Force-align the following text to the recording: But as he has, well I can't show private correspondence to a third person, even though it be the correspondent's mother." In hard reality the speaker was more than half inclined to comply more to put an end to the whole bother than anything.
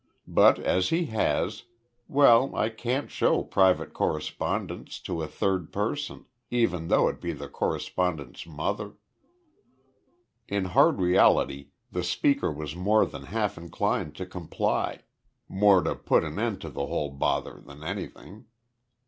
But 0.27 0.57
as 0.57 0.89
he 0.89 1.05
has, 1.13 1.65
well 2.07 2.55
I 2.55 2.69
can't 2.69 3.11
show 3.11 3.43
private 3.43 3.93
correspondence 3.93 4.99
to 5.01 5.21
a 5.21 5.27
third 5.27 5.71
person, 5.71 6.25
even 6.49 6.87
though 6.87 7.07
it 7.07 7.21
be 7.21 7.33
the 7.33 7.47
correspondent's 7.47 8.47
mother." 8.47 8.93
In 10.47 10.65
hard 10.73 10.99
reality 10.99 11.67
the 11.91 12.03
speaker 12.03 12.51
was 12.51 12.75
more 12.75 13.05
than 13.05 13.25
half 13.25 13.59
inclined 13.59 14.15
to 14.15 14.25
comply 14.25 15.01
more 15.47 15.83
to 15.83 15.93
put 15.93 16.23
an 16.23 16.39
end 16.39 16.61
to 16.61 16.71
the 16.71 16.87
whole 16.87 17.11
bother 17.11 17.61
than 17.63 17.83
anything. 17.83 18.45